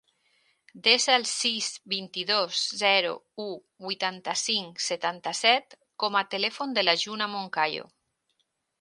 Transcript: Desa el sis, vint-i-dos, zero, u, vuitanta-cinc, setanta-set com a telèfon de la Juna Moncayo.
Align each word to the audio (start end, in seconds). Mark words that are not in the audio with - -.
Desa 0.85 1.11
el 1.17 1.25
sis, 1.31 1.67
vint-i-dos, 1.93 2.63
zero, 2.79 3.13
u, 3.45 3.47
vuitanta-cinc, 3.89 4.83
setanta-set 4.89 5.81
com 6.05 6.21
a 6.23 6.27
telèfon 6.37 6.77
de 6.81 6.89
la 6.91 7.01
Juna 7.07 7.33
Moncayo. 7.39 7.91